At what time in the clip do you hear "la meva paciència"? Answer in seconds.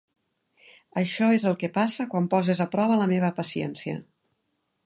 3.05-3.99